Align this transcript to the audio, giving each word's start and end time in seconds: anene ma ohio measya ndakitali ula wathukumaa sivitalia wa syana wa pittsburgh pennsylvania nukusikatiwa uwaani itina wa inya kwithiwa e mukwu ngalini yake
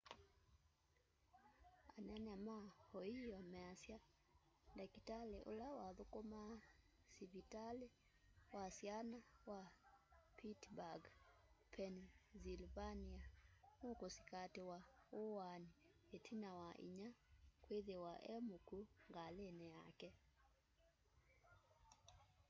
anene 1.97 2.33
ma 2.47 2.57
ohio 2.97 3.39
measya 3.53 3.97
ndakitali 4.73 5.37
ula 5.51 5.67
wathukumaa 5.77 6.53
sivitalia 7.13 7.91
wa 8.55 8.65
syana 8.77 9.19
wa 9.49 9.59
pittsburgh 10.37 11.05
pennsylvania 11.73 13.21
nukusikatiwa 13.81 14.77
uwaani 15.21 15.71
itina 16.15 16.49
wa 16.59 16.69
inya 16.87 17.09
kwithiwa 17.63 18.13
e 18.33 18.35
mukwu 18.47 18.79
ngalini 19.09 19.65
yake 19.77 20.09